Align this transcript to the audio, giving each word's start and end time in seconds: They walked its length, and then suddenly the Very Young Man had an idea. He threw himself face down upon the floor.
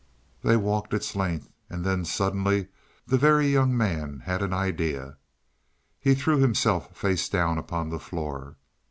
They 0.41 0.57
walked 0.57 0.95
its 0.95 1.15
length, 1.15 1.51
and 1.69 1.85
then 1.85 2.05
suddenly 2.05 2.69
the 3.05 3.19
Very 3.19 3.49
Young 3.49 3.77
Man 3.77 4.21
had 4.25 4.41
an 4.41 4.51
idea. 4.51 5.19
He 5.99 6.15
threw 6.15 6.39
himself 6.39 6.97
face 6.97 7.29
down 7.29 7.59
upon 7.59 7.89
the 7.91 7.99
floor. 7.99 8.57